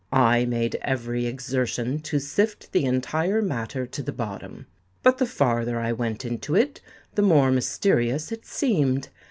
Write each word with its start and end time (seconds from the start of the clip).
"I 0.11 0.45
made 0.45 0.77
every 0.81 1.27
exertion 1.27 1.99
to 1.99 2.17
sift 2.17 2.71
the 2.71 2.85
entire 2.85 3.39
matter 3.39 3.85
to 3.85 4.01
the 4.01 4.11
bottom; 4.11 4.65
but 5.03 5.19
the 5.19 5.27
farther 5.27 5.79
I 5.79 5.91
went 5.91 6.25
into 6.25 6.55
it, 6.55 6.81
the 7.13 7.21
more 7.21 7.51
mysterious 7.51 8.31
it 8.31 8.43
seemed. 8.43 9.09